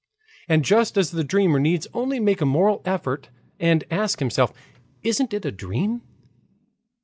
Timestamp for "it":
5.31-5.45